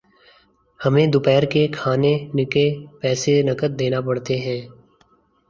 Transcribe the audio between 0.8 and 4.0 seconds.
ہمیں دوپہر کے کھانےنکے پیسے نقد دینا